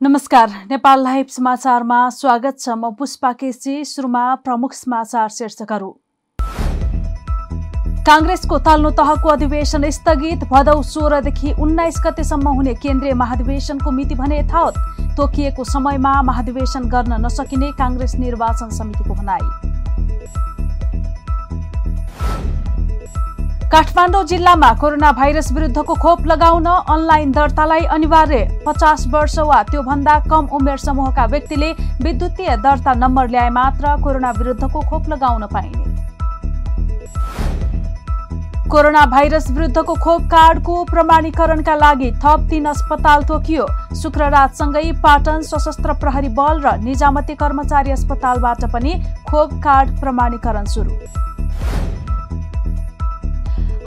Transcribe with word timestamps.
नमस्कार 0.00 0.50
नेपाल 0.70 1.02
लाइभ 1.02 1.26
समाचारमा 1.26 1.98
स्वागत 2.10 2.58
छ 2.60 2.74
म 2.78 2.90
पुष्पा 2.98 3.32
केसी 3.32 3.84
सुरुमा 3.84 4.22
प्रमुख 4.44 4.72
समाचार 4.72 5.28
शीर्षकहरू। 5.28 5.90
काङ्ग्रेसको 8.06 8.58
तल्लो 8.68 8.90
तहको 8.94 9.28
अधिवेशन 9.28 9.90
स्थगित 9.90 10.44
भदौ 10.52 10.80
सोह्रदेखि 10.84 11.52
उन्नाइस 11.58 12.00
गतेसम्म 12.06 12.48
हुने 12.56 12.74
केन्द्रीय 12.78 13.14
महाधिवेशनको 13.18 13.90
मिति 13.90 14.14
भने 14.14 14.38
यथावत 14.38 14.74
तोकिएको 15.16 15.64
समयमा 15.66 16.20
महाधिवेशन 16.30 16.88
गर्न 16.88 17.24
नसकिने 17.26 17.72
काङ्ग्रेस 17.78 18.14
निर्वाचन 18.18 18.70
समितिको 18.78 19.14
भनाई। 19.14 19.57
काठमाडौँ 23.68 24.22
जिल्लामा 24.24 24.72
कोरोना 24.80 25.10
भाइरस 25.12 25.50
विरुद्धको 25.52 25.94
खोप 25.94 26.26
लगाउन 26.26 26.66
अनलाइन 26.66 27.32
दर्तालाई 27.32 27.84
अनिवार्य। 27.86 28.62
पचास 28.66 29.04
वर्ष 29.06 29.38
वा 29.40 29.62
त्योभन्दा 29.62 30.14
कम 30.24 30.46
उमेर 30.56 30.76
समूहका 30.78 31.24
व्यक्तिले 31.26 31.70
विद्युतीय 32.02 32.56
दर्ता 32.58 32.92
नम्बर 32.94 33.28
ल्याए 33.28 33.50
मात्र 33.50 33.96
कोरोना 34.02 34.30
विरुद्धको 34.38 34.80
खोप 34.80 35.08
लगाउन 35.08 35.46
पाइने। 35.52 35.84
कोरोना 38.70 39.04
भाइरस 39.06 39.50
विरुद्धको 39.50 39.94
खोप 39.96 40.22
कार्डको 40.32 40.84
प्रमाणीकरणका 40.84 41.74
लागि 41.76 42.10
थप 42.24 42.48
तीन 42.50 42.64
अस्पताल 42.66 43.24
तोकियो। 43.24 43.66
शुक्ररातसँगै 44.02 44.92
पाटन 45.04 45.42
सशस्त्र 45.44 45.92
प्रहरी 46.00 46.28
बल 46.32 46.60
र 46.64 46.76
निजामती 46.80 47.34
कर्मचारी 47.36 47.90
अस्पतालबाट 47.92 48.64
पनि 48.72 49.00
खोप 49.30 49.54
कार्ड 49.60 49.98
प्रमाणीकरण 50.00 50.64
सुरु। 50.66 50.92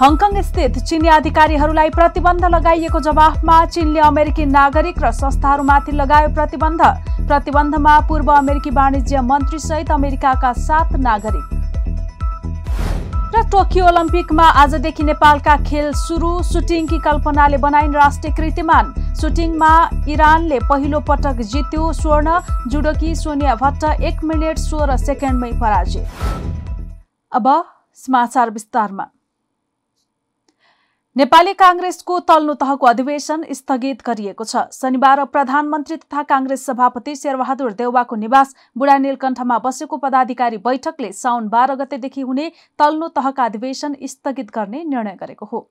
हङकङ 0.01 0.41
स्थित 0.41 0.77
चिनी 0.81 1.09
अधिकारीहरूलाई 1.13 1.89
प्रतिबन्ध 1.95 2.45
लगाइएको 2.45 2.99
जवाफमा 3.07 3.57
चीनले 3.65 3.99
अमेरिकी 4.01 4.45
नागरिक 4.47 4.95
र 4.97 5.11
संस्थाहरूमाथि 5.13 5.91
लगायो 5.93 6.29
प्रतिबन्ध। 6.33 6.81
प्रतिबन्धमा 7.27 7.93
पूर्व 8.07 8.31
अमेरिकी 8.33 8.69
वाणिज्य 8.77 9.21
मन्त्री 9.23 9.59
सहित 9.61 9.91
अमेरिकाका 9.91 10.51
सात 10.59 10.95
नागरिक। 10.99 11.45
र 13.35 13.43
टोकियो 13.51 13.85
ओलम्पिकमा 13.87 14.47
आजदेखि 14.63 15.03
नेपालका 15.03 15.55
खेल 15.69 15.93
सुरु 15.99 16.31
सुटिङकी 16.49 16.99
कल्पनाले 17.05 17.57
बनाइन् 17.59 17.95
राष्ट्रिय 17.95 18.35
कृतिमान। 18.35 18.93
सुटिङमा 19.21 19.71
इरानले 20.09 20.59
पहिलो 20.65 20.99
पटक 21.05 21.45
जित्यो 21.53 21.93
स्वर्ण 21.93 22.39
जुडोकी 22.67 23.15
सोनिया 23.15 23.55
भट्ट 23.55 23.83
एक 24.01 24.23
मिनट 24.25 24.57
सोह्र 24.59 24.97
सेकेन्डमै 24.99 25.51
पराजित। 25.61 26.05
अब 27.31 27.55
समाचार 27.97 28.49
विस्तारमा। 28.51 29.11
नेपाली 31.15 31.53
काङ्ग्रेसको 31.59 32.17
तल्लो 32.21 32.53
तहको 32.59 32.87
अधिवेशन 32.87 33.41
स्थगित 33.51 34.03
गरिएको 34.03 34.43
छ। 34.43 34.61
शनिबार 34.75 35.23
प्रधानमन्त्री 35.27 35.97
तथा 35.97 36.21
काङ्ग्रेस 36.29 36.63
सभापति 36.65 37.15
शेरबहादुर 37.15 37.73
देउवाको 37.81 38.15
निवास 38.15 38.55
बुढा 38.77 38.97
नीलकण्ठमा 38.97 39.57
बसेको 39.65 39.97
पदाधिकारी 40.05 40.57
बैठकले 40.63 41.11
साउन 41.13 41.49
बाह्र 41.49 41.75
गतेदेखि 41.81 42.21
हुने 42.21 42.47
तल्लो 42.79 43.07
तहका 43.11 43.45
अधिवेशन 43.45 43.95
स्थगित 44.05 44.55
गर्ने 44.55 44.83
निर्णय 44.85 45.17
गरेको 45.19 45.45
हो। 45.45 45.61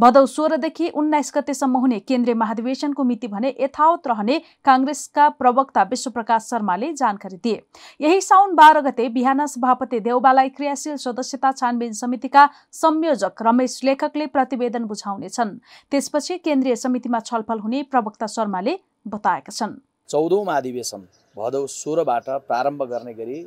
भदौ 0.00 0.24
सोह्रदेखि 0.26 0.88
उन्नाइस 0.90 1.32
गतेसम्म 1.34 1.76
हुने 1.76 1.98
केन्द्रीय 2.00 2.34
महाधिवेशनको 2.34 3.04
मिति 3.04 3.28
भने 3.28 3.54
यथावत 3.60 4.06
रहने 4.06 4.38
काङ्ग्रेसका 4.64 5.28
प्रवक्ता 5.38 5.82
विश्वप्रकाश 5.90 6.42
शर्माले 6.42 6.92
जानकारी 6.92 7.36
दिए। 7.36 7.62
यही 8.00 8.20
साउन 8.20 8.54
बाह्र 8.54 8.80
गते 8.80 9.08
बिहान 9.08 9.46
सभापति 9.46 10.00
देउबालाई 10.00 10.48
क्रियाशील 10.50 10.96
सदस्यता 10.98 11.52
छानबिन 11.52 11.92
समितिका 11.92 12.48
संयोजक 12.72 13.42
रमेश 13.42 13.80
लेखकले 13.84 14.26
प्रतिवेदन 14.28 14.84
बुझाउनेछन्। 14.84 15.56
त्यसपछि 15.90 16.38
केन्द्रीय 16.38 16.76
समितिमा 16.76 17.20
छलफल 17.20 17.58
हुने 17.58 17.82
प्रवक्ता 17.90 18.26
शर्माले 18.28 18.78
बताएका 19.08 19.52
छन्। 19.52 19.78
चौधौँ 20.08 20.44
महाधिवेशन 20.44 21.06
भदौ 21.36 21.66
सोह्रबाट 21.68 22.28
प्रारम्भ 22.48 22.82
गर्ने 22.84 23.14
गरी 23.14 23.40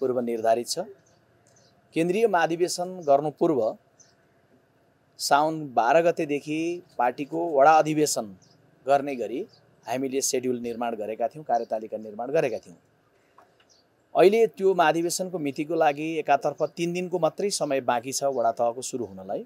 पूर्व 0.00 0.20
निर्धारित 0.20 0.68
छ। 0.68 0.78
केन्द्रीय 1.96 2.26
महाधिवेशन 2.26 2.88
गर्नु 3.08 3.30
पूर्व 3.30 3.60
साउन 5.20 5.58
बाह्र 5.74 6.00
गतेदेखि 6.02 6.60
पार्टीको 6.98 7.40
वडा 7.50 7.72
अधिवेशन 7.78 8.26
गर्ने 8.86 9.14
गरी 9.16 9.40
हामीले 9.86 10.20
सेड्युल 10.22 10.58
निर्माण 10.60 10.94
गरेका 10.96 11.28
थियौँ 11.28 11.44
कार्यतालिका 11.44 11.98
निर्माण 11.98 12.30
गरेका 12.32 12.58
थियौँ। 12.58 12.76
अहिले 14.14 14.46
त्यो 14.48 14.74
महाधिवेशनको 14.74 15.38
मितिको 15.38 15.74
लागि 15.74 16.08
एकातर्फ 16.18 16.62
तिन 16.76 16.92
दिनको 16.92 17.18
मात्रै 17.18 17.50
समय 17.52 17.80
बाँकी 17.90 18.12
छ 18.12 18.24
वडा 18.34 18.52
तहको 18.58 18.82
सुरु 18.82 19.04
हुनलाई 19.04 19.44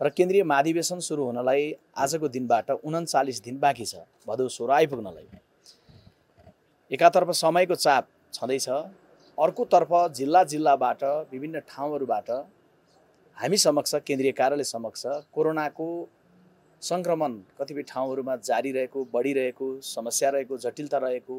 र 0.00 0.08
केन्द्रीय 0.10 0.42
महाधिवेशन 0.44 0.98
सुरु 1.00 1.24
हुनलाई 1.24 1.72
आजको 1.98 2.28
दिनबाट 2.28 2.70
उन्चालिस 2.70 3.42
दिन 3.42 3.58
बाँकी 3.60 3.84
छ 3.84 4.06
भदौ 4.28 4.48
सोह्र 4.48 4.70
आइपुग्नलाई। 4.72 5.26
एकातर्फ 6.90 7.30
समयको 7.36 7.74
चाप 7.76 8.08
छँदैछ। 8.34 8.68
अर्कोतर्फ 9.38 9.92
जिल्ला 10.14 10.42
जिल्लाबाट 10.46 11.04
विभिन्न 11.32 11.60
ठाउँहरूबाट 11.68 12.30
हामी 13.40 13.56
समक्ष 13.56 13.94
केन्द्रीय 14.06 14.32
कार्यालय 14.38 14.64
समक्ष 14.64 15.02
कोरोनाको 15.32 15.86
सङ्क्रमण 16.82 17.34
कतिपय 17.58 17.82
ठाउँहरूमा 17.88 18.34
जारी 18.44 18.72
रहेको 18.72 19.04
बढिरहेको 19.12 19.68
समस्या 19.82 20.30
रहेको 20.30 20.58
जटिलता 20.64 20.98
रहेको 21.04 21.36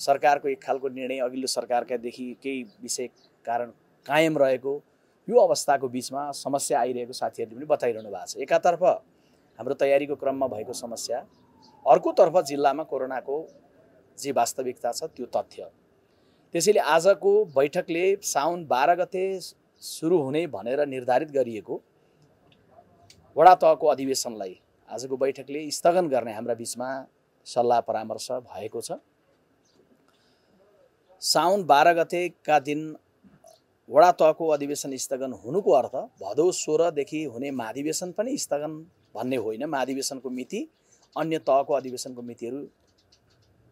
सरकारको 0.00 0.48
एक 0.48 0.62
खालको 0.62 0.88
निर्णय 0.88 1.18
अघिल्लो 1.26 1.46
सरकारकादेखि 1.46 2.26
केही 2.42 2.62
विषय 2.82 3.06
कारण 3.46 3.70
कायम 4.06 4.38
रहेको 4.38 4.74
यो 5.28 5.40
अवस्थाको 5.40 5.88
बिचमा 5.88 6.30
समस्या 6.42 6.80
आइरहेको 6.80 7.12
साथीहरूले 7.12 7.56
पनि 7.56 7.66
बताइरहनु 7.72 8.10
भएको 8.10 8.26
छ। 8.26 8.36
एकातर्फ 8.46 8.82
हाम्रो 9.58 9.74
तयारीको 9.82 10.14
क्रममा 10.22 10.46
भएको 10.54 10.72
समस्या 10.82 11.18
अर्कोतर्फ 11.86 12.40
जिल्लामा 12.52 12.82
कोरोनाको 12.94 13.40
जे 14.18 14.32
वास्तविकता 14.38 14.92
छ 14.92 15.10
त्यो 15.16 15.26
तथ्य। 15.34 15.68
त्यसैले 16.54 16.80
आजको 16.94 17.34
बैठकले 17.58 18.06
साउन 18.22 18.66
बाह्र 18.70 18.94
गते 19.02 19.26
सुरु 19.84 20.18
हुने 20.18 20.46
भनेर 20.48 20.86
निर्धारित 20.88 21.30
गरिएको 21.30 21.80
वडा 23.36 23.54
तहको 23.62 23.86
अधिवेशनलाई 23.88 24.54
आजको 24.88 25.16
बैठकले 25.16 25.70
स्थगन 25.70 26.08
गर्ने 26.08 26.32
हाम्रा 26.32 26.54
बिचमा 26.54 26.88
सल्लाह 27.46 27.80
परामर्श 27.88 28.28
भएको 28.32 28.80
छ। 28.80 28.98
साउन 31.22 31.64
बाह्र 31.64 31.92
गतेका 31.94 32.58
दिन 32.60 32.80
वडा 33.88 34.10
तहको 34.20 34.48
अधिवेशन 34.48 34.96
स्थगन 34.98 35.32
हुनुको 35.44 35.72
अर्थ 35.72 35.94
भदौ 36.22 36.50
सोह्रदेखि 36.54 37.22
हुने 37.26 37.50
महाधिवेशन 37.52 38.12
पनि 38.12 38.36
स्थगन 38.38 38.72
भन्ने 39.14 39.36
होइन। 39.38 39.64
महाधिवेशनको 39.66 40.30
मिति 40.30 40.60
अन्य 41.16 41.38
तहको 41.48 41.72
अधिवेशनको 41.74 42.22
मितिहरू 42.22 42.60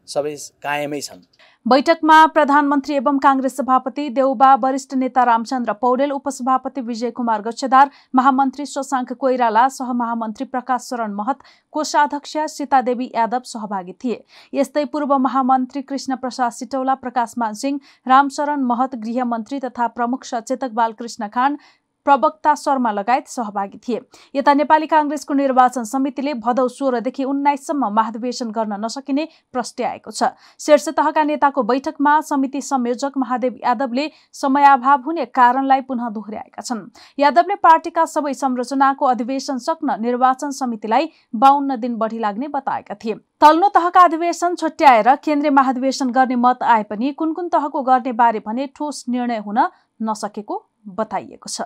सबै 0.08 0.34
कायमै 0.62 1.00
छन्। 1.00 1.20
बैठकमा 1.66 2.14
प्रधानमन्त्री 2.26 2.94
एवं 2.94 3.18
काङ्ग्रेस 3.18 3.56
सभापति 3.56 4.08
देउबा 4.10 4.54
वरिष्ठ 4.54 4.94
नेता 4.94 5.24
रामचन्द्र 5.24 5.72
पौडेल 5.74 6.12
उपसभापति 6.12 6.80
विजय 6.80 7.10
कुमार 7.10 7.42
गच्छेदार 7.42 7.90
महामन्त्री 8.14 8.66
शशाङ्क 8.66 9.12
कोइराला 9.14 9.66
सहमहामन्त्री 9.68 10.44
प्रकाश 10.46 10.88
शरण 10.90 11.12
महत 11.14 11.44
कोषाध्यक्ष 11.72 12.36
सीतादेवी 12.48 13.06
यादव 13.14 13.42
सहभागी 13.44 13.92
थिए। 13.94 14.24
यस्तै 14.54 14.84
पूर्व 14.86 15.16
महामन्त्री 15.18 15.82
कृष्ण 15.82 16.16
प्रसाद 16.16 16.52
सिटौला 16.52 16.94
प्रकाश 16.96 17.34
मानसिंह 17.38 17.78
रामशरण 18.06 18.64
महत 18.64 18.96
गृहमन्त्री 18.96 19.60
तथा 19.60 19.86
प्रमुख 19.94 20.24
सचेतक 20.24 20.70
बालकृष्ण 20.74 21.28
खान 21.28 21.58
प्रवक्ता 22.06 22.54
शर्मा 22.54 22.92
लगायत 22.92 23.28
सहभागी 23.28 23.78
थिए। 23.78 24.00
यता 24.34 24.54
नेपाली 24.54 24.86
काङ्ग्रेसको 24.86 25.34
निर्वाचन 25.34 25.84
समितिले 25.84 26.34
भदौ 26.36 26.66
सोह्रदेखि 26.70 27.24
उन्नाइससम्म 27.24 27.92
महाधिवेशन 27.92 28.50
गर्न 28.50 28.80
नसकिने 28.84 29.28
प्रस्ट्याएको 29.52 30.10
छ। 30.10 30.30
शीर्ष 30.60 30.88
तहका 30.90 31.22
नेताको 31.24 31.62
बैठकमा 31.62 32.20
समिति 32.22 32.60
संयोजक 32.62 33.18
महादेव 33.18 33.58
यादवले 33.64 34.10
समयाभाव 34.34 35.02
हुने 35.02 35.24
कारणलाई 35.32 35.80
पुनः 35.82 36.08
दोहोऱ्याएका 36.10 36.62
छन्। 36.62 36.86
यादवले 37.18 37.54
पार्टीका 37.62 38.04
सबै 38.06 38.34
संरचनाको 38.34 39.06
अधिवेशन 39.06 39.58
सक्न 39.60 40.00
निर्वाचन 40.00 40.50
समितिलाई 40.52 41.10
बाहन्न 41.34 41.76
दिन 41.80 41.96
बढी 41.96 42.18
लाग्ने 42.18 42.48
बताएका 42.50 42.94
थिए। 42.94 43.14
तल्लो 43.40 43.68
तहका 43.74 44.00
अधिवेशन 44.02 44.54
छुट्याएर 44.54 45.14
केन्द्रीय 45.24 45.50
महाधिवेशन 45.52 46.10
गर्ने 46.12 46.36
मत 46.38 46.62
आए 46.64 46.82
पनि 46.84 47.12
कुन 47.12 47.32
कुन 47.32 47.48
तहको 47.48 47.82
गर्ने 47.82 48.12
बारे 48.14 48.42
भने 48.46 48.66
ठोस 48.76 49.04
निर्णय 49.08 49.38
हुन 49.46 49.58
नसकेको 50.00 50.62
बताइएको 50.88 51.48
छ। 51.48 51.62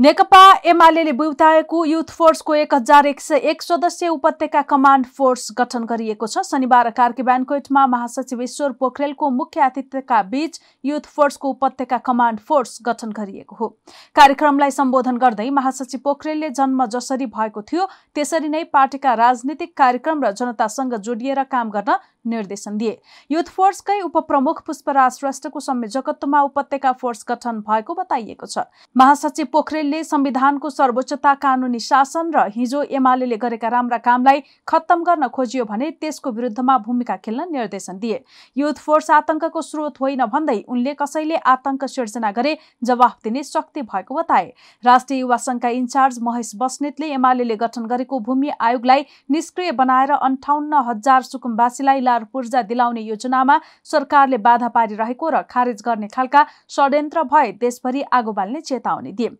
नेकपा 0.00 0.40
एमाले 0.64 1.12
बुटाएको 1.12 1.84
युथ 1.84 2.10
फोर्सको 2.10 2.54
एक 2.54 2.74
हजार 2.74 3.06
एक 3.06 3.20
सय 3.20 3.36
एक 3.50 3.62
सदस्य 3.62 4.08
उपत्यका 4.08 4.60
कमान्ड 4.62 5.06
फोर्स 5.08 5.48
गठन 5.58 5.84
गरिएको 5.84 6.26
छ। 6.26 6.44
शनिबार 6.44 6.88
कार्की 6.90 7.22
ब्यानकोइटमा 7.22 7.86
महासचिव 7.86 8.42
ईश्वर 8.42 8.72
पोखरेलको 8.80 9.30
मुख्य 9.30 9.60
आतिथ्यका 9.60 10.22
बीच 10.30 10.60
युथ 10.84 11.08
फोर्सको 11.16 11.48
उपत्यका 11.50 11.98
कमान्ड 11.98 12.40
फोर्स 12.40 12.78
गठन 12.82 13.12
गरिएको 13.12 13.56
हो। 13.56 13.68
कार्यक्रमलाई 14.16 14.70
सम्बोधन 14.70 15.16
गर्दै 15.18 15.48
महासचिव 15.50 16.00
पोखरेलले 16.04 16.50
जन्म 16.52 16.84
जसरी 16.88 17.26
भएको 17.28 17.62
थियो 17.62 17.86
त्यसरी 18.16 18.48
नै 18.48 18.64
पार्टीका 18.72 19.14
राजनीतिक 19.20 19.76
कार्यक्रम 19.76 20.24
र 20.24 20.32
जनतासँग 20.32 20.96
जोडिएर 21.02 21.42
काम 21.52 21.70
गर्न 21.70 21.98
निर्देशन 22.24 22.76
दिए। 22.76 22.98
युथ 23.30 23.48
फोर्सकै 23.50 24.00
उपप्रमुख 24.02 24.62
पुष्पराज 24.66 25.12
श्रेष्ठको 25.12 25.60
संयोजकत्वमा 25.60 26.40
उपत्यका 26.42 26.92
फोर्स 26.92 27.24
गठन 27.28 27.60
भएको 27.62 27.94
बताइएको 27.94 28.46
छ। 28.46 28.64
महासचिव 28.96 29.46
पोखरेलले 29.52 30.02
संविधानको 30.04 30.70
सर्वोच्चता 30.70 31.34
कानुनी 31.36 31.78
शासन 31.80 32.30
र 32.34 32.46
हिजो 32.50 32.82
एमाले 32.92 33.36
गरेका 33.38 33.68
राम्रा 33.68 33.98
कामलाई 34.00 34.42
खत्तम 34.68 35.02
गर्न 35.04 35.28
खोजियो 35.30 35.64
भने 35.64 35.90
त्यसको 35.92 36.30
विरुद्धमा 36.30 36.78
भूमिका 36.80 37.16
खेल्न 37.18 37.48
निर्देशन 37.50 37.98
दिए। 37.98 38.22
युथ 38.56 38.78
फोर्स 38.78 39.10
आतंकको 39.12 39.62
स्रोत 39.62 40.00
होइन 40.00 40.24
भन्दै 40.26 40.58
उनले 40.68 40.94
कसैले 40.94 41.36
आतंक 41.46 41.84
सिर्जना 41.86 42.30
गरे 42.32 42.56
जवाफ 42.82 43.18
दिने 43.24 43.42
शक्ति 43.44 43.82
भएको 43.84 44.14
बताए। 44.14 44.52
राष्ट्रिय 44.84 45.20
युवा 45.20 45.36
संघका 45.38 45.68
इन्चार्ज 45.70 46.18
महेश 46.22 46.52
बस्नेतले 46.56 47.06
एमाले 47.12 47.56
गठन 47.56 47.86
गरेको 47.86 48.18
भूमि 48.20 48.50
आयोगलाई 48.60 49.04
निष्क्रिय 49.30 49.72
बनाएर 49.74 50.10
अन्ठाउन्न 50.12 50.82
हजार 50.86 51.22
सुकुम्बासीलाई 51.22 52.00
लार 52.10 52.24
पूर्जा 52.32 52.62
दिलाउने 52.64 53.00
योजनामा 53.04 53.60
सरकारले 53.86 54.38
बाधा 54.42 54.68
पारिरहेको 54.76 55.30
र 55.30 55.42
खारेज 55.50 55.82
गर्ने 55.86 56.08
खालका 56.10 56.46
षड्यन्त्र 56.70 57.22
भए 57.32 57.56
देशभरि 57.60 58.04
आगो 58.12 58.32
बाल्ने 58.34 58.60
चेतावनी 58.62 59.12
दिए। 59.14 59.36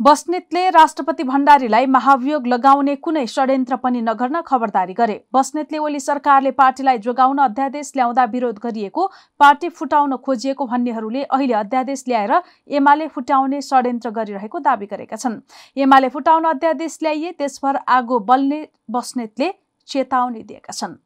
बस्नेतले 0.00 0.62
राष्ट्रपति 0.70 1.24
भण्डारीलाई 1.24 1.86
महाभियोग 1.86 2.46
लगाउने 2.46 2.94
कुनै 2.98 3.24
षड्यन्त्र 3.26 3.76
पनि 3.76 4.00
नगर्न 4.02 4.40
खबरदारी 4.42 4.94
गरे। 4.94 5.16
बस्नेतले 5.32 5.78
ओली 5.78 6.00
सरकारले 6.00 6.50
पार्टीलाई 6.52 6.98
जोगाउन 6.98 7.38
अध्यादेश 7.38 7.92
ल्याउँदा 7.96 8.24
विरोध 8.32 8.58
गरिएको 8.64 9.06
पार्टी 9.40 9.68
फुटाउन 9.70 10.16
खोजिएको 10.18 10.66
भन्नेहरूले 10.66 11.22
अहिले 11.22 11.54
अध्यादेश 11.54 12.04
ल्याएर 12.08 12.34
एमाले 12.74 13.06
फुटाउने 13.14 13.62
षड्यन्त्र 13.62 14.10
गरिरहेको 14.10 14.58
दावी 14.60 14.86
गरेका 14.88 15.16
छन्। 15.16 15.40
एमाले 15.78 16.08
फुटाउन 16.10 16.44
अध्यादेश 16.46 16.98
ल्याइए 17.02 17.32
त्यसभर 17.38 17.80
आगो 17.88 18.18
बल्ने 18.26 18.60
बस्नेतले 18.90 19.52
चेतावनी 19.88 20.42
दिएका 20.42 20.72
छन्। 20.74 21.03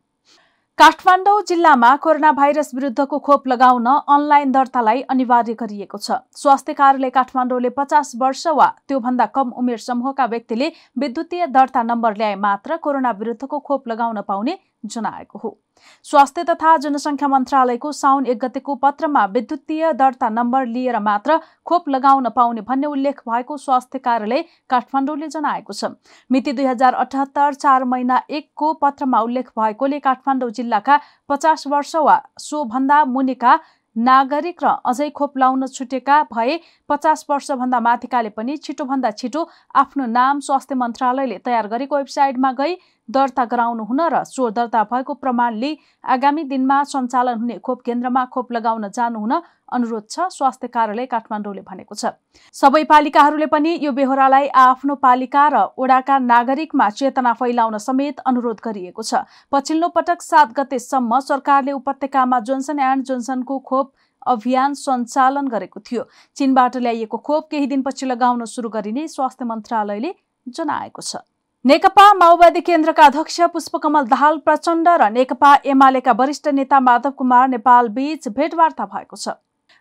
काठमाडौँ 0.79 1.41
जिल्लामा 1.49 1.89
कोरोना 1.97 2.31
भाइरस 2.33 2.71
विरुद्धको 2.75 3.19
खोप 3.19 3.49
लगाउन 3.49 3.87
अनलाइन 3.87 4.51
दर्तालाई 4.53 5.01
अनिवार्य 5.11 5.55
गरिएको 5.59 5.99
छ। 5.99 6.19
स्वास्थ्य 6.39 6.73
कार्यालय 6.73 7.11
काठमाडौँले 7.11 7.71
पचास 7.75 8.13
वर्ष 8.17 8.47
वा 8.55 8.67
त्योभन्दा 8.87 9.27
कम 9.35 9.51
उमेर 9.59 9.79
समूहका 9.79 10.27
व्यक्तिले 10.27 10.71
विद्युतीय 10.99 11.47
दर्ता 11.51 11.83
नम्बर 11.83 12.17
ल्याए 12.17 12.35
मात्र 12.39 12.77
कोरोना 12.79 13.11
विरुद्धको 13.19 13.59
खोप 13.59 13.89
लगाउन 13.89 14.21
पाउने 14.23 14.55
जनाएको 14.85 15.39
हो। 15.39 15.59
स्वास्थ्य 16.05 16.45
तथा 16.45 16.77
जनसङ्ख्या 16.79 17.29
मन्त्रालयको 17.29 17.93
साउन 17.93 18.27
एक 18.27 18.39
गतेको 18.39 18.75
पत्रमा 18.77 19.25
विद्युतीय 19.29 19.93
दर्ता 19.95 20.29
नम्बर 20.31 20.67
लिएर 20.67 20.99
मात्र 21.01 21.39
खोप 21.67 21.89
लगाउन 21.89 22.29
पाउने 22.31 22.61
भन्ने 22.61 22.87
उल्लेख 22.89 23.21
भएको 23.29 23.57
स्वास्थ्य 23.59 23.99
कार्यालय 24.01 24.45
काठमाडौँले 24.71 25.29
जनाएको 25.29 25.73
छ। 25.73 25.85
मिति 26.31 26.53
दुई 26.53 26.65
हजार 26.67 26.95
अठहत्तर 26.97 27.55
चार 27.57 27.85
महिना 27.87 28.23
एकको 28.31 28.73
पत्रमा 28.83 29.21
उल्लेख 29.23 29.51
भएकोले 29.59 29.99
काठमाडौँ 30.01 30.51
जिल्लाका 30.53 31.01
पचास 31.29 31.67
वर्ष 31.67 31.97
वा 31.97 32.23
सोभन्दा 32.41 33.05
मुनिका 33.07 33.59
नागरिक 33.97 34.63
र 34.63 34.69
अझै 34.87 35.09
खोप 35.11 35.39
लाउन 35.39 35.67
छुटेका 35.69 36.23
भए 36.33 36.59
पचास 36.89 37.25
वर्षभन्दा 37.31 37.81
माथिकाले 37.81 38.29
पनि 38.31 38.57
छिटोभन्दा 38.59 39.11
छिटो 39.13 39.49
आफ्नो 39.75 40.07
नाम 40.09 40.41
स्वास्थ्य 40.41 40.75
मन्त्रालयले 40.75 41.39
तयार 41.45 41.67
गरेको 41.69 41.97
वेबसाइटमा 41.97 42.53
गई 42.53 42.75
दर्ता 43.09 43.45
गराउनु 43.45 43.85
हुन 43.85 44.01
र 44.13 44.23
सो 44.25 44.51
दर्ता 44.51 44.83
भएको 44.85 45.15
प्रमाणले 45.15 45.71
आगामी 46.05 46.43
दिनमा 46.45 46.83
सञ्चालन 46.85 47.39
हुने 47.41 47.59
खोप 47.59 47.83
केन्द्रमा 47.83 48.25
खोप 48.33 48.53
लगाउन 48.53 48.89
जानु 48.89 49.19
हुन 49.19 49.35
अनुरोध 49.73 50.05
छ। 50.11 50.29
स्वास्थ्य 50.31 50.69
कार्यालय 50.69 51.07
काठमाडौँले 51.07 51.63
भनेको 51.63 51.95
छ। 51.95 52.13
सबै 52.55 52.85
पालिकाहरूले 52.85 53.47
पनि 53.47 53.73
यो 53.83 53.93
बेहोरालाई 53.93 54.49
आफ्नो 54.57 54.95
पालिका 54.97 55.45
र 55.49 55.57
ओडाका 55.77 56.19
नागरिकमा 56.25 56.89
चेतना 56.91 57.33
फैलाउन 57.37 57.79
समेत 57.79 58.21
अनुरोध 58.27 58.61
गरिएको 58.65 59.03
छ। 59.03 59.25
पछिल्लो 59.53 59.89
पटक 59.97 60.23
सात 60.23 60.53
गतेसम्म 60.57 61.21
सरकारले 61.23 61.73
उपत्यकामा 61.73 62.41
जोन्सन 62.43 62.79
एन्ड 62.81 63.05
जोन्सनको 63.05 63.59
खोप 63.71 63.93
अभियान 64.27 64.75
सञ्चालन 64.75 65.49
गरेको 65.49 65.81
थियो। 65.81 66.03
चीनबाट 66.37 66.77
ल्याइएको 66.77 67.19
खोप 67.19 67.49
केही 67.51 67.67
दिनपछि 67.67 68.07
लगाउन 68.07 68.45
सुरु 68.45 68.69
गरिने 68.71 69.09
स्वास्थ्य 69.09 69.45
मन्त्रालयले 69.45 70.15
जनाएको 70.47 71.03
छ। 71.03 71.17
नेकपा 71.65 72.03
माओवादी 72.15 72.61
केन्द्रका 72.61 73.05
अध्यक्ष 73.07 73.41
पुष्पकमल 73.53 74.05
दाहाल 74.09 74.37
प्रचण्ड 74.41 74.89
र 75.01 75.09
नेकपा 75.11 75.51
एमालेका 75.67 76.13
वरिष्ठ 76.19 76.49
नेता 76.55 76.79
माधव 76.81 77.11
कुमार 77.19 77.49
नेपाल 77.49 77.89
बीच 77.93 78.29
भेटवार्ता 78.37 78.85
भएको 78.87 79.17
छ। 79.17 79.35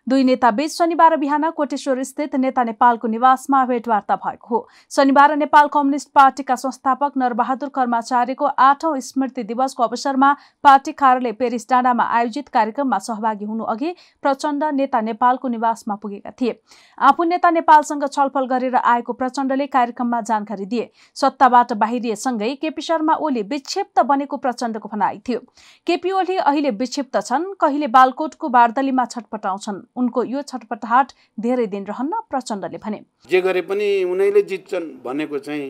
दुई 0.08 0.24
नेता 0.24 0.50
बीच 0.50 0.72
शनिबार 0.72 1.16
बिहान 1.16 1.50
कोटेश्वर 1.50 2.02
स्थित 2.02 2.34
नेता 2.36 2.62
नेपालको 2.64 3.08
निवासमा 3.08 3.64
भेटवार्ता 3.64 4.14
भएको 4.16 4.48
हो। 4.48 4.68
शनिबार 4.92 5.34
नेपाल 5.36 5.66
कम्युनिस्ट 5.68 6.08
पार्टीका 6.14 6.54
संस्थापक 6.56 7.16
नरबहादुर 7.16 7.68
कर्माचार्यको 7.68 8.44
आठौं 8.58 9.00
स्मृति 9.00 9.42
दिवसको 9.44 9.82
अवसरमा 9.82 10.32
पार्टी 10.64 10.92
कार्यालय 10.94 11.32
पेरिस 11.32 11.68
डाँडामा 11.70 12.04
आयोजित 12.10 12.48
कार्यक्रममा 12.48 12.98
सहभागी 12.98 13.44
हुनु 13.44 13.64
अघि 13.66 13.94
प्रचण्ड 14.22 14.64
नेता 14.74 15.00
नेपालको 15.00 15.48
निवासमा 15.48 15.94
पुगेका 15.96 16.30
थिए। 16.40 16.58
आफू 17.00 17.24
नेता 17.24 17.50
नेपालसँग 17.50 18.06
छलफल 18.08 18.46
गरेर 18.46 18.76
आएको 18.76 19.12
प्रचण्डले 19.14 19.66
कार्यक्रममा 19.68 20.20
जानकारी 20.22 20.66
दिए। 20.66 20.90
सत्ताबाट 21.16 21.72
बाहिरिएसँगै 21.74 22.54
केपी 22.56 22.82
शर्मा 22.82 23.18
ओली 23.20 23.42
विक्षिप्त 23.44 24.00
बनेको 24.06 24.36
प्रचण्डको 24.38 24.88
भनाइ 24.88 25.20
थियो। 25.28 25.40
केपी 25.86 26.10
ओली 26.14 26.36
अहिले 26.38 26.70
विक्षिप्त 26.80 27.20
छन् 27.22 27.46
कहिले 27.60 27.86
बालकोटको 27.92 28.48
बारदलीमा 28.48 29.04
छटपटाउँछन्। 29.06 29.84
उनको 29.98 30.24
यो 30.24 30.42
छटपटाहट 30.42 31.12
धेरै 31.40 31.66
दिन 31.66 31.84
रहन्न 31.84 32.20
प्रचण्डले 32.30 32.78
भने। 32.78 33.00
जे 33.30 33.40
गरे 33.40 33.62
पनि 33.62 33.88
उनीहरूले 34.04 34.42
जित्छन् 34.42 34.86
भनेको 35.04 35.38
चाहिँ 35.38 35.68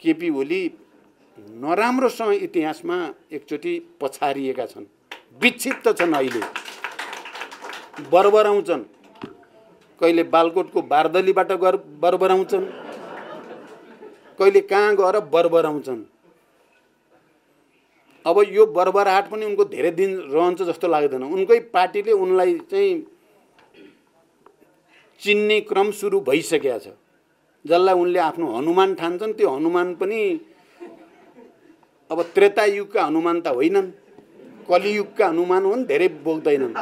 केपी 0.00 0.30
ओली 0.30 0.62
नराम्रोसँग 1.38 2.32
इतिहासमा 2.42 2.96
एकचोटि 3.32 3.74
पछारिएका 4.00 4.66
छन्। 4.66 4.86
विक्षिप्त 5.42 5.88
छन् 5.98 6.14
अहिले। 6.14 6.40
बरबराउँछन्। 8.10 8.82
कहिले 10.00 10.22
बालकोटको 10.22 10.82
बारदलीबाट 10.82 11.52
गर 11.52 11.76
बरबराउँछन्। 12.00 12.64
कहिले 14.38 14.60
कहाँ 14.60 14.94
गएर 14.96 15.20
बरबराउँछन्। 15.32 16.02
अब 18.26 18.36
यो 18.48 18.66
बरबराहट 18.66 19.30
पनि 19.30 19.44
उनको 19.46 19.64
धेरै 19.64 19.90
दिन 19.90 20.10
रहन्छ 20.32 20.62
जस्तो 20.62 20.88
लाग्दैन। 20.88 21.22
उनकै 21.24 21.58
पार्टीले 21.74 22.12
उनलाई 22.12 22.58
चाहिँ 22.70 22.92
चिन्ने 25.22 25.60
क्रम 25.70 25.90
सुरु 25.90 26.20
भइसकेका 26.20 26.78
छ। 26.78 26.86
जसलाई 27.64 27.94
उनले 27.94 28.18
आफ्नो 28.18 28.46
हनुमान 28.58 28.94
ठान्छन् 28.94 29.34
त्यो 29.38 29.48
हनुमान 29.48 29.94
पनि 29.94 30.20
अब 32.10 32.18
त्रेता 32.34 32.64
युगका 32.64 33.00
हनुमान 33.04 33.36
त 33.40 33.46
होइनन् 33.48 33.90
कलियुगका 34.68 35.26
हनुमान 35.28 35.62
हुन् 35.64 35.86
धेरै 35.86 36.08
बोक्दैनन्। 36.26 36.74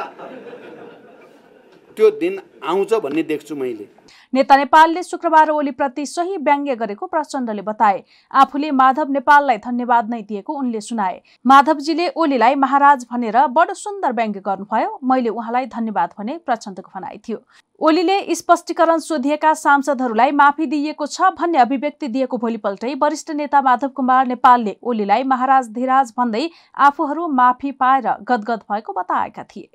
त्यो 2.01 2.09
दिन 2.11 2.39
आउँछ 2.65 2.93
भन्ने 2.95 3.23
देख्छु 3.23 3.55
मैले। 3.55 3.85
नेता 4.33 4.55
नेपालले 4.57 5.01
शुक्रबार 5.03 5.49
ओलीप्रति 5.49 6.05
सही 6.05 6.37
व्यङ्ग्य 6.39 6.75
गरेको 6.75 7.07
प्रचण्डले 7.07 7.61
बताए। 7.61 8.01
आफूले 8.33 8.71
माधव 8.71 9.11
नेपाललाई 9.11 9.57
धन्यवाद 9.57 10.09
नै 10.09 10.21
दिएको 10.23 10.53
उनले 10.53 10.81
सुनाए। 10.81 11.21
माधवजीले 11.45 12.07
ओलीलाई 12.17 12.55
महाराज 12.55 13.05
भनेर 13.11 13.37
बडो 13.49 13.73
सुन्दर 13.75 14.11
व्यङ्ग्य 14.11 14.41
गर्नुभयो। 14.41 14.97
मैले 15.03 15.29
उहाँलाई 15.31 15.65
धन्यवाद 15.67 16.13
भने 16.17 16.37
प्रचण्डको 16.45 16.91
भनाइ 16.95 17.17
थियो। 17.27 17.37
ओलीले 17.81 18.17
स्पष्टीकरण 18.35 18.97
सोधिएका 18.99 19.53
सांसदहरूलाई 19.55 20.31
माफी 20.33 20.65
दिइएको 20.67 21.05
छ 21.07 21.29
भन्ने 21.37 21.57
अभिव्यक्ति 21.59 22.07
दिएको 22.07 22.37
भोलिपल्टै 22.37 22.95
वरिष्ठ 23.03 23.31
नेता 23.35 23.61
माधव 23.61 23.93
कुमार 23.95 24.25
नेपालले 24.27 24.75
ओलीलाई 24.83 25.23
महाराज 25.25 25.69
धिराज 25.77 26.13
भन्दै 26.17 26.49
आफूहरू 26.79 27.27
माफी 27.35 27.71
पाएर 27.77 28.09
गदगद 28.23 28.65
भएको 28.71 28.93
बताएका 28.93 29.43
थिए। 29.45 29.69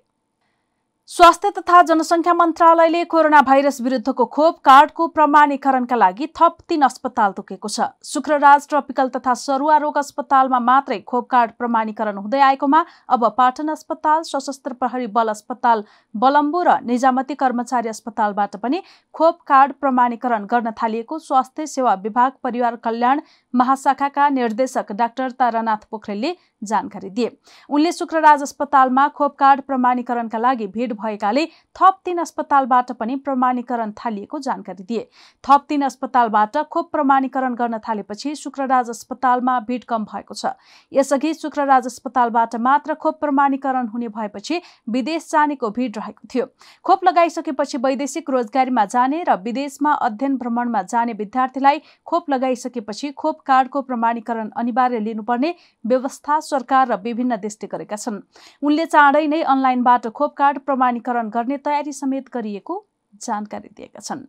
स्वास्थ्य 1.09 1.51
तथा 1.57 1.81
जनसङ्ख्या 1.83 2.33
मन्त्रालयले 2.35 3.03
कोरोना 3.05 3.41
भाइरस 3.43 3.81
विरुद्धको 3.81 4.25
खोप 4.27 4.57
कार्डको 4.65 5.07
प्रमाणीकरणका 5.09 5.97
लागि 5.97 6.27
थप 6.37 6.57
तीन 6.69 6.83
अस्पताल 6.83 7.33
तोकेको 7.33 7.69
छ। 7.69 7.87
शुक्रराज 8.05 8.67
ट्रपिकल 8.69 9.09
तथा 9.09 9.35
सरुवा 9.37 9.77
रोग 9.77 9.99
अस्पतालमा 9.99 10.59
मात्रै 10.61 10.99
खोप 11.07 11.29
कार्ड 11.31 11.51
प्रमाणीकरण 11.59 12.17
हुँदै 12.17 12.41
आएकोमा 12.41 12.83
अब 13.09 13.29
पाटन 13.37 13.69
अस्पताल 13.69 14.23
सशस्त्र 14.25 14.73
प्रहरी 14.75 15.07
बल 15.13 15.29
अस्पताल 15.29 15.85
बलम्बु 16.15 16.63
र 16.63 16.75
निजामती 16.85 17.35
कर्मचारी 17.37 17.89
अस्पतालबाट 17.89 18.57
पनि 18.59 18.83
खोप 19.15 19.39
कार्ड 19.47 19.79
प्रमाणीकरण 19.81 20.51
गर्न 20.51 20.75
थालिएको 20.83 21.19
स्वास्थ्य 21.21 21.67
सेवा 21.69 21.95
विभाग 22.03 22.43
परिवार 22.43 22.77
कल्याण 22.83 23.21
महाशाखाका 23.55 24.29
निर्देशक 24.33 24.93
डाक्टर 24.95 25.39
तारानाथ 25.39 25.89
पोखरेलले 25.91 26.35
जानकारी 26.65 27.09
दिए। 27.11 27.31
उनले 27.71 27.91
शुक्रराज 27.93 28.43
अस्पतालमा 28.43 29.09
खोप 29.15 29.35
कार्ड 29.39 29.61
प्रमाणीकरणका 29.63 30.39
लागि 30.41 30.67
भिड 30.69 30.95
भएकाले 30.97 31.45
थप 31.77 31.99
तीन 32.05 32.19
अस्पतालबाट 32.19 32.93
पनि 32.95 33.17
प्रमाणीकरण 33.19 33.93
थालिएको 33.97 34.39
जानकारी 34.41 34.85
दिए। 34.85 35.09
थप 35.45 35.65
तीन 35.69 35.83
अस्पतालबाट 35.83 36.57
खोप 36.67 36.91
प्रमाणीकरण 36.93 37.55
गर्न 37.55 37.79
थालेपछि 37.79 38.35
शुक्रराज 38.37 38.91
अस्पतालमा 38.91 39.59
भिड 39.69 39.85
कम 39.85 40.05
भएको 40.05 40.35
छ। 40.35 40.53
यसअघि 40.93 41.35
शुक्रराज 41.37 41.87
अस्पतालबाट 41.87 42.57
मात्र 42.63 42.95
खोप 42.97 43.21
प्रमाणीकरण 43.21 43.87
हुने 43.89 44.09
भएपछि 44.11 44.61
विदेश 44.89 45.29
जानेको 45.31 45.71
भिड 45.71 45.97
रहेको 45.97 46.29
थियो। 46.35 46.47
खोप 46.85 47.05
लगाइसकेपछि 47.05 47.79
वैदेशिक 47.79 48.31
रोजगारीमा 48.31 48.85
जाने 48.87 49.23
र 49.29 49.37
विदेशमा 49.43 49.93
अध्ययन 50.07 50.37
भ्रमणमा 50.37 50.83
जाने 50.85 51.13
विद्यार्थीलाई 51.15 51.81
खोप 52.07 52.31
लगाइसकेपछि 52.31 53.11
खोप 53.13 53.41
कार्डको 53.47 53.83
प्रमाणीकरण 53.83 54.51
अनिवार्य 54.57 55.01
लिनुपर्ने 55.01 55.55
व्यवस्था 55.85 56.39
सरकार 56.43 56.89
र 56.89 56.97
विभिन्न 57.03 57.37
देशले 57.37 57.69
गरेका 57.69 57.97
छन्। 57.97 58.21
उनले 58.63 58.87
चाँडै 58.87 59.27
नै 59.27 59.43
अनलाइनबाट 59.45 60.07
खोप 60.09 60.35
कार्ड 60.37 60.59
प्रमाणीकरण 60.87 61.29
गर्ने 61.35 61.57
तयारी 61.59 61.93
समेत 61.93 62.29
गरिएको 62.35 62.75
जानकारी 63.23 63.69
दिएका 63.69 64.01
छन्। 64.01 64.23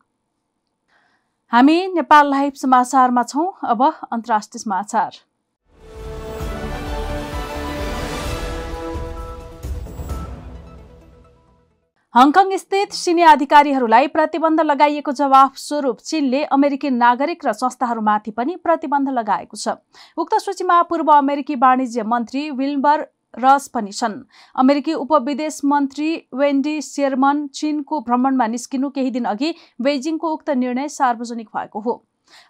हामी 1.52 1.78
नेपाल 1.94 2.30
लाइभ 2.30 2.54
समाचारमा 2.58 3.24
छौँ। 3.24 3.48
अब 3.64 3.82
अन्तर्राष्ट्रिय 3.84 4.60
समाचार। 4.60 5.12
हङकङ 12.16 12.56
स्थित 12.58 12.92
चिनी 12.94 13.22
अधिकारीहरूलाई 13.24 14.08
प्रतिबन्ध 14.08 14.62
लगाइएको 14.62 15.12
जवाफ 15.14 15.58
स्वरूप 15.58 15.98
चीनले 16.02 16.44
अमेरिकी 16.50 16.90
नागरिक 16.92 17.46
र 17.46 17.54
संस्थाहरूमाथि 17.54 18.32
पनि 18.32 18.56
प्रतिबन्ध 18.58 19.10
लगाएको 19.12 19.58
छ। 19.58 19.78
उक्त 20.18 20.34
सूचीमा 20.42 20.82
पूर्व 20.90 21.12
अमेरिकी 21.14 21.56
वाणिज्य 21.58 22.04
मन्त्री 22.06 22.50
विल्बर 22.58 23.06
रस 23.40 23.68
पनि 23.68 23.92
छन्। 23.92 24.20
अमेरिकी 24.56 24.94
उपविदेश 24.96 25.62
मन्त्री 25.66 26.10
वेन्डी 26.34 26.82
शेरमन 26.84 27.48
चीनको 27.54 28.00
भ्रमणमा 28.02 28.48
निस्किनु 28.48 28.90
केही 28.90 29.12
दिन 29.12 29.26
अघि 29.28 29.54
बेजिङको 29.82 30.34
उक्त 30.34 30.50
निर्णय 30.58 30.88
सार्वजनिक 30.90 31.50
भएको 31.56 31.80
हो। 31.80 32.04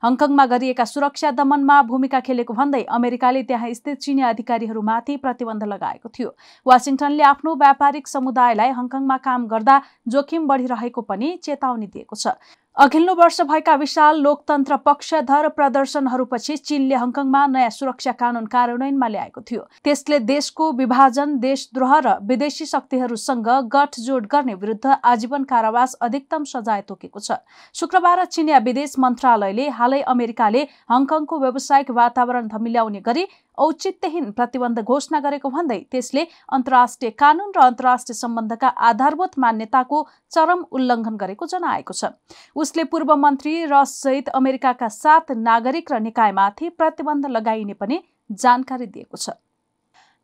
हङकङमा 0.03 0.45
गरिएका 0.45 0.85
सुरक्षा 0.85 1.31
दमनमा 1.31 1.81
भूमिका 1.89 2.19
खेलेको 2.19 2.53
भन्दै 2.53 2.81
अमेरिकाले 2.89 3.41
त्यहाँ 3.43 3.73
स्थित 3.73 3.97
चिनी 4.01 4.21
अधिकारीहरूमाथि 4.29 5.17
प्रतिबन्ध 5.17 5.63
लगाएको 5.63 6.09
थियो। 6.09 6.29
वासिङटनले 6.65 7.23
आफ्नो 7.23 7.53
व्यापारिक 7.55 8.07
समुदायलाई 8.07 8.71
हङकङमा 8.73 9.17
काम 9.27 9.47
गर्दा 9.47 9.75
जोखिम 10.07 10.47
बढिरहेको 10.47 11.01
पनि 11.03 11.29
चेतावनी 11.43 11.87
दिएको 11.87 12.15
छ। 12.15 12.33
अघिल्लो 12.77 13.13
वर्ष 13.15 13.39
भएका 13.41 13.75
विशाल 13.75 14.19
लोकतन्त्र 14.21 14.75
पक्षधर 14.85 15.47
प्रदर्शनहरूपछि 15.49 16.57
चीनले 16.57 16.95
हङकङमा 16.95 17.45
नयाँ 17.47 17.69
सुरक्षा 17.69 18.11
कानून 18.13 18.45
कार्यान्वयनमा 18.45 19.07
ल्याएको 19.07 19.41
थियो। 19.41 19.61
त्यसले 19.83 20.19
देशको 20.21 20.71
विभाजन 20.77 21.35
देशद्रोह 21.41 21.97
र 21.99 22.13
विदेशी 22.29 22.65
शक्तिहरूसँग 22.67 23.49
गठजोड 23.73 24.27
गर्ने 24.29 24.53
विरुद्ध 24.53 24.93
आजीवन 25.03 25.43
कारावास 25.49 25.95
अधिकतम 26.05 26.43
सजाय 26.43 26.81
तोकेको 26.85 27.19
छ। 27.19 27.41
शुक्रबार 27.73 28.23
चिनिया 28.27 28.57
विदेश 28.61 28.93
मन्त्रालयले 28.99 29.67
हालै 29.73 30.01
अमेरिकाले 30.13 30.61
हङकङको 30.93 31.39
व्यावसायिक 31.39 31.91
वातावरण 31.91 32.47
धमिल्याउने 32.47 33.01
गरी 33.01 33.25
औचित्यहीन 33.57 34.29
प्रतिबन्ध 34.31 34.79
घोषणा 34.81 35.19
गरेको 35.19 35.49
भन्दै 35.49 35.79
त्यसले 35.91 36.23
अन्तर्राष्ट्रिय 36.49 37.11
कानून 37.19 37.51
र 37.55 37.61
अन्तर्राष्ट्रिय 37.61 38.15
सम्बन्धका 38.15 38.67
आधारभूत 38.89 39.39
मान्यताको 39.39 40.03
चरम 40.31 40.63
उल्लङ्घन 40.71 41.15
गरेको 41.17 41.45
जनाएको 41.47 41.93
छ। 41.93 42.11
उसले 42.55 42.83
पूर्व 42.85 43.15
मन्त्री 43.17 43.53
रससहित 43.65 44.29
अमेरिकाका 44.35 44.89
सात 44.91 45.31
नागरिक 45.43 45.91
र 45.91 45.99
निकायमाथि 46.01 46.69
प्रतिबन्ध 46.77 47.25
लगाइने 47.29 47.73
पनि 47.75 48.01
जानकारी 48.29 48.85
दिएको 48.87 49.17
छ। 49.17 49.29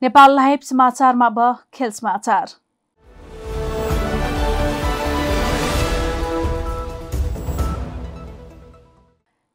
नेपाल 0.02 0.36
लाइभ 0.36 0.60
समाचारमा 0.64 1.26
अब 1.26 1.40
खेल 1.74 1.92
समाचार। 1.94 2.46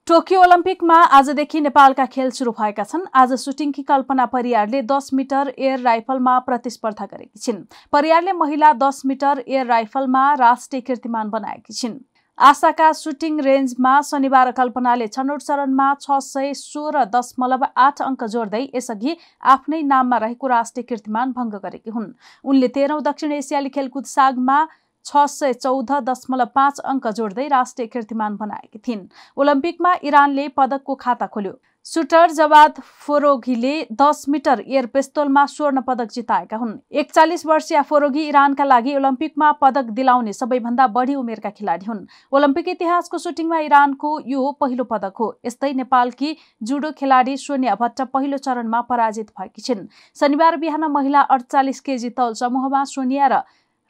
टोकियो 0.08 0.40
ओलम्पिकमा 0.42 0.96
आजदेखि 1.16 1.60
नेपालका 1.60 2.04
खेल 2.12 2.30
सुरु 2.32 2.52
भएका 2.58 2.84
छन्। 2.84 3.02
आज 3.14 3.32
सुटिङकी 3.40 3.82
कल्पना 3.84 4.24
परियारले 4.26 4.80
दस 4.84 5.10
मिटर 5.14 5.52
एयर 5.58 5.80
राइफलमा 5.80 6.38
प्रतिस्पर्धा 6.46 7.06
गरेकी 7.06 7.40
छिन्। 7.40 7.58
परियारले 7.92 8.32
महिला 8.34 8.72
दस 8.80 9.02
मिटर 9.06 9.42
एयर 9.46 9.66
राइफलमा 9.66 10.22
राष्ट्रिय 10.40 10.80
कीर्तिमान 10.88 11.30
बनाएकी 11.30 11.72
छिन्। 11.74 11.98
आशाका 12.38 12.90
सुटिङ 12.94 13.40
रेन्जमा 13.42 14.00
शनिबार 14.08 14.50
कल्पनाले 14.56 15.06
छनौट 15.10 15.42
चरणमा 15.42 15.92
छ 16.00 16.20
सय 16.24 16.54
सोह्र 16.56 17.04
दशमलव 17.12 17.68
आठ 17.78 18.02
अङ्क 18.02 18.24
जोड्दै 18.32 18.64
यसअघि 18.74 19.16
आफ्नै 19.52 19.82
नाममा 19.92 20.24
रहेको 20.24 20.46
राष्ट्रिय 20.48 20.88
कीर्तिमान 20.88 21.32
भङ्ग 21.36 21.62
गरेकी 21.62 21.90
हुन्। 21.90 22.12
उनले 22.44 22.68
तेह्रौं 22.76 23.02
दक्षिण 23.04 23.40
एसियाली 23.44 23.76
खेलकुद 23.76 24.14
सागमा 24.16 24.60
छ 25.08 25.24
सय 25.28 25.52
चौध 25.54 25.92
दशमलव 26.04 26.52
पाँच 26.54 26.78
अङ्क 26.86 27.08
जोड्दै 27.12 27.48
राष्ट्रिय 27.48 27.86
कीर्तिमान 27.88 28.36
बनाएकी 28.36 28.78
थिइन्। 28.78 29.08
ओलम्पिकमा 29.36 29.94
इरानले 30.04 30.48
पदकको 30.56 30.94
खाता 30.96 31.26
खोल्यो। 31.26 31.58
सुटर 31.86 32.30
जवाद 32.30 32.80
फोरोघीले 33.02 33.74
दस 33.92 34.24
मिटर 34.28 34.60
एयर 34.60 34.86
पिस्तोलमा 34.86 35.44
स्वर्ण 35.46 35.80
पदक 35.80 36.10
जिताएका 36.12 36.56
हुन्। 36.56 36.72
एकचालिस 36.92 37.44
वर्षीय 37.46 37.80
फोरोगी 37.82 38.26
इरानका 38.28 38.64
लागि 38.64 38.96
ओलम्पिकमा 38.96 39.50
पदक 39.62 39.94
दिलाउने 39.96 40.32
सबैभन्दा 40.32 40.86
बढी 40.88 41.14
उमेरका 41.14 41.50
खेलाडी 41.50 41.86
हुन्। 41.86 42.04
ओलम्पिक 42.32 42.68
इतिहासको 42.68 43.18
सुटिङमा 43.18 43.58
इरानको 43.60 44.10
यो 44.26 44.50
पहिलो 44.60 44.84
पदक 44.84 45.16
हो। 45.20 45.28
यस्तै 45.46 45.72
नेपालकी 45.74 46.36
जुडो 46.62 46.90
खेलाडी 46.92 47.36
सोनिया 47.38 47.74
भट्ट 47.80 48.02
पहिलो 48.12 48.38
चरणमा 48.38 48.80
पराजित 48.90 49.30
भएकी 49.38 49.62
छिन्। 49.62 49.86
शनिबार 50.20 50.56
बिहान 50.56 50.84
महिला 50.92 51.20
अडचालिस 51.30 51.80
केजी 51.80 52.10
तौल 52.10 52.34
समूहमा 52.34 52.84
सोनिया 52.84 53.26
र 53.26 53.40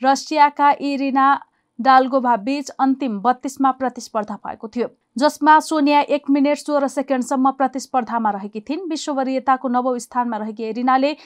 रसियाका 0.03 0.71
इरिना 0.81 1.27
डाल्गोभा 1.79 2.37
बीच 2.37 2.69
अन्तिम 2.79 3.19
बत्तीसमा 3.21 3.71
प्रतिस्पर्धा 3.73 4.35
भएको 4.47 4.69
थियो 4.69 4.89
जसमा 5.17 5.59
सोनिया 5.61 6.01
एक 6.17 6.31
मिनट 6.31 6.59
सोह्र 6.59 6.89
सेकेन्डसम्म 6.89 7.51
प्रतिस्पर्धामा 7.51 8.31
रहेकी 8.31 8.61
थिइन्। 8.61 8.89
विश्व 8.89 9.13
वरियताको 9.13 9.69
नवौँ 9.69 9.99
स्थानमा 9.99 10.37
रहेकी 10.37 10.65
एरिनाले 10.65 11.17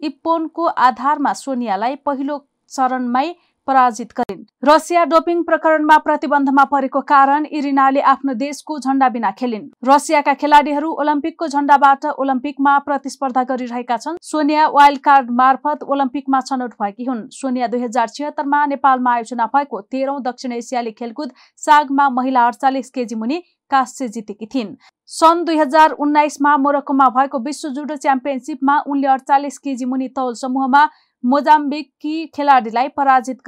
इप्पोनको 0.00 0.64
आधारमा 0.86 1.32
सोनियालाई 1.32 1.96
पहिलो 2.06 2.38
चरणमै 2.70 3.28
पराजित 3.66 4.12
गरिन्। 4.18 4.44
रसिया 4.64 5.04
डोपिङ 5.04 5.42
प्रकरणमा 5.42 5.96
प्रतिबन्धमा 5.98 6.64
परेको 6.66 7.00
कारण 7.08 7.46
इरिनाले 7.52 8.00
आफ्नो 8.12 8.34
देशको 8.36 8.78
झण्डा 8.78 9.08
बिना 9.08 9.30
खेलिन्। 9.38 9.68
रसियाका 9.84 10.34
खेलाडीहरू 10.34 10.90
ओलम्पिकको 11.00 11.48
झण्डाबाट 11.48 12.06
ओलम्पिकमा 12.16 12.78
प्रतिस्पर्धा 12.86 13.42
गरिरहेका 13.44 13.96
छन्। 13.96 14.16
सोनिया 14.22 14.66
वाइल्ड 14.68 15.00
कार्ड 15.00 15.30
मार्फत 15.40 15.82
ओलम्पिकमा 15.84 16.40
छनौट 16.42 16.74
भएकी 16.82 17.04
हुन्। 17.04 17.26
सोनिया 17.32 17.66
दुई 17.66 17.82
हजार 17.82 18.08
छिहत्तरमा 18.08 18.64
नेपालमा 18.66 19.14
आयोजना 19.14 19.46
भएको 19.54 19.80
तेह्रौं 19.92 20.22
दक्षिण 20.22 20.52
एसियाली 20.52 20.92
खेलकुद 20.92 21.32
सागमा 21.58 22.08
महिला 22.10 22.46
अडचालिस 22.46 22.90
केजी 22.90 23.14
मुनि 23.14 23.42
कास्य 23.70 24.08
जितेकी 24.08 24.46
थिइन्। 24.46 24.74
सन् 25.10 25.44
दुई 25.44 25.56
हजार 25.56 25.90
उन्नाइसमा 26.02 26.56
मोरक्कोमा 26.58 27.08
भएको 27.16 27.38
विश्व 27.40 27.68
जुडो 27.70 27.96
च्याम्पियनसिपमा 27.96 28.78
उनले 28.86 29.06
अडचालिस 29.08 29.58
केजी 29.58 29.84
मुनि 29.84 30.08
तौल 30.16 30.34
समूहमा 30.34 30.82
मोजाम्बिकी 31.24 32.26
खेलाडीलाई 32.26 32.88
पराजित 32.96 33.38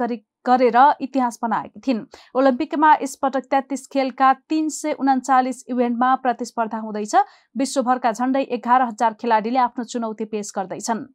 गरेर 0.45 0.77
इतिहास 1.01 1.39
बनाएकी 1.43 1.79
थिइन्। 1.79 1.99
ओलम्पिकमा 2.35 2.93
यसपटक 3.01 3.45
तेत्तिस 3.51 3.87
खेलका 3.87 4.31
तीन 4.49 4.67
सय 4.69 4.93
उन्चालिस 4.99 5.63
इभेन्टमा 5.69 6.13
प्रतिस्पर्धा 6.23 6.77
हुँदैछ। 6.79 7.15
विश्वभरका 7.55 8.11
झण्डै 8.11 8.41
एघार 8.49 8.81
हजार 8.81 9.13
खेलाडीले 9.21 9.59
आफ्नो 9.59 9.83
चुनौती 9.85 10.25
पेश 10.25 10.51
गर्दैछन्। 10.57 11.05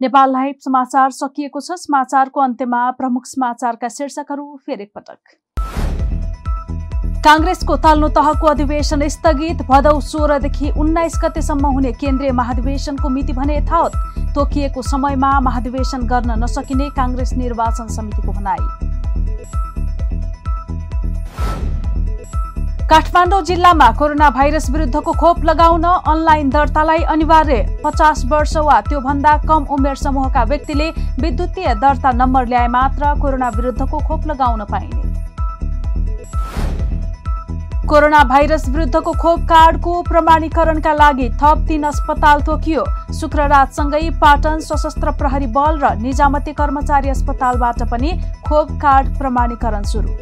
नेपाल 0.00 0.32
लाइभ 0.32 0.56
समाचार 0.60 1.10
सकिएको 1.12 1.60
छ। 1.60 1.78
समाचारको 1.78 2.40
अन्त्यमा 2.40 2.90
प्रमुख 2.92 3.26
समाचारका 3.26 3.88
शीर्षकहरू 3.88 4.56
फेरि 4.66 4.82
एकपटक 4.82 5.38
काङ्ग्रेसको 7.28 7.74
तल्लो 7.76 8.08
तहको 8.08 8.46
अधिवेशन 8.48 9.06
स्थगित 9.06 9.58
भदौ 9.68 9.90
सोह्रदेखि 10.02 10.68
उन्नाइस 10.80 11.14
गतेसम्म 11.22 11.66
हुने 11.68 11.90
केन्द्रीय 11.94 12.32
महाधिवेशनको 12.32 13.08
मिति 13.08 13.32
भने 13.32 13.56
यथावत। 13.56 13.92
तोकिएको 14.34 14.82
समयमा 14.82 15.32
महाधिवेशन 15.40 16.06
गर्न 16.08 16.38
नसकिने 16.44 16.88
काङ्ग्रेस 16.96 17.32
निर्वाचन 17.36 17.88
समितिको 17.96 18.32
भनाई। 18.32 18.64
काठमाडौँ 22.88 23.42
जिल्लामा 23.44 23.90
कोरोना 23.98 24.30
भाइरस 24.30 24.70
विरुद्धको 24.70 25.12
खोप 25.20 25.44
लगाउन 25.44 25.84
अनलाइन 25.84 26.48
दर्तालाई 26.50 27.02
अनिवार्य। 27.14 27.60
पचास 27.84 28.24
वर्ष 28.24 28.56
वा 28.58 28.80
त्योभन्दा 28.88 29.36
कम 29.44 29.66
उमेर 29.70 29.96
समूहका 30.04 30.44
व्यक्तिले 30.44 30.88
विद्युतीय 31.20 31.74
दर्ता 31.76 32.12
नम्बर 32.14 32.46
ल्याए 32.46 32.68
मात्र 32.78 33.14
कोरोना 33.20 33.48
विरुद्धको 33.56 33.98
खोप 34.08 34.26
लगाउन 34.26 34.64
पाइने। 34.72 35.07
कोरोना 37.88 38.22
भाइरस 38.24 38.68
विरुद्धको 38.68 39.12
खोप 39.12 39.44
कार्डको 39.48 39.92
प्रमाणीकरणका 40.04 40.92
लागि 40.94 41.28
थप 41.40 41.64
तीन 41.68 41.82
अस्पताल 41.82 42.40
तोकियो। 42.42 42.84
शुक्ररातसँगै 43.14 44.10
पाटन 44.20 44.58
सशस्त्र 44.60 45.10
प्रहरी 45.16 45.46
बल 45.54 45.78
र 45.80 45.92
निजामती 45.98 46.52
कर्मचारी 46.52 47.08
अस्पतालबाट 47.08 47.82
पनि 47.90 48.12
खोप 48.48 48.68
कार्ड 48.82 49.16
प्रमाणीकरण 49.18 49.82
सुरु। 49.92 50.12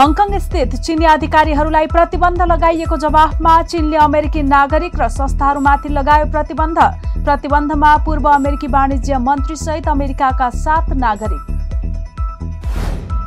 हङकङ 0.00 0.38
स्थित 0.40 0.76
चिनी 0.80 1.04
अधिकारीहरूलाई 1.12 1.86
प्रतिबन्ध 1.92 2.42
लगाइएको 2.48 2.96
जवाफमा 2.98 3.62
चीनले 3.64 3.96
अमेरिकी 4.00 4.42
नागरिक 4.48 4.96
र 4.96 5.08
संस्थाहरूमाथि 5.10 5.88
लगायो 5.90 6.32
प्रतिबन्ध। 6.32 6.78
प्रतिबन्धमा 7.24 7.96
पूर्व 8.06 8.28
अमेरिकी 8.30 8.66
वाणिज्य 8.72 9.18
मन्त्री 9.20 9.56
सहित 9.58 9.88
अमेरिकाका 9.88 10.50
सात 10.58 10.96
नागरिक। 10.98 11.59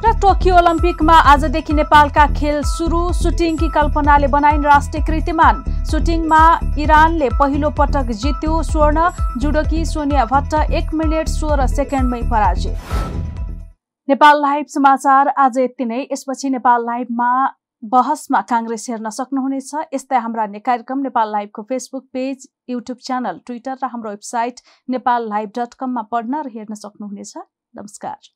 र 0.03 0.12
टोकियो 0.22 0.55
ओलम्पिकमा 0.57 1.13
आजदेखि 1.31 1.74
नेपालका 1.74 2.25
खेल 2.38 2.57
सुरु 2.67 3.01
सुटिङकी 3.13 3.67
कल्पनाले 3.69 4.27
बनाइन् 4.27 4.65
राष्ट्रिय 4.65 5.03
कृतिमान। 5.07 5.62
सुटिङमा 5.91 6.39
इरानले 6.83 7.29
पहिलो 7.39 7.69
पटक 7.77 8.12
जित्यो 8.24 8.62
स्वर्ण 8.63 9.05
जुडोकी 9.39 9.86
सोनिया 9.86 10.25
भट्ट 10.33 10.53
एक 10.74 10.93
मिनट 10.93 11.27
सोह्र 11.29 11.67
सेकेन्डमै 11.75 12.22
पराजित। 12.31 12.75
नेपाल 14.07 14.41
लाइभ 14.41 14.65
समाचार 14.75 15.33
आज 15.38 15.57
यति 15.60 15.86
नै। 15.86 16.01
यसपछि 16.12 16.50
नेपाल 16.50 16.86
लाइभमा 16.86 17.31
बहसमा 17.83 18.41
काङ्ग्रेस 18.51 18.89
हेर्न 18.89 19.10
सक्नुहुनेछ। 19.22 19.72
यस्तै 19.93 20.19
हाम्रा 20.19 20.51
कार्यक्रम 20.67 21.07
Nepal 21.07 21.31
लाइभको 21.31 21.67
Facebook 21.72 22.05
page 22.13 22.48
YouTube 22.69 22.98
channel 23.07 23.41
Twitter 23.48 23.79
र 23.79 23.95
हाम्रो 23.95 24.10
वेबसाइट 24.10 24.63
नेपाल 24.89 25.29
लाइभ 25.29 25.57
डट 25.57 25.74
कममा 25.79 26.07
पढ्न 26.12 26.45
र 26.45 26.57
हेर्न 26.60 26.81
सक्नुहुनेछ। 26.86 27.38
नमस्कार। 27.38 28.33